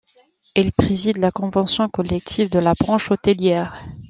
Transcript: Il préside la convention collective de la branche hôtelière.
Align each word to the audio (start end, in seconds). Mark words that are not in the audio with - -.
Il 0.55 0.71
préside 0.71 1.17
la 1.17 1.29
convention 1.29 1.87
collective 1.87 2.49
de 2.51 2.57
la 2.57 2.73
branche 2.73 3.11
hôtelière. 3.11 3.77